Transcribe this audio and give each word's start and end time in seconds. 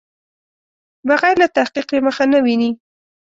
بغیر 1.07 1.35
له 1.41 1.47
تحقیق 1.55 1.87
یې 1.93 1.99
مخه 2.07 2.23
نه 2.33 2.39
ویني. 2.45 2.71